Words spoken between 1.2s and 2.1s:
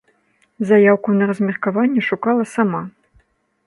размеркаванне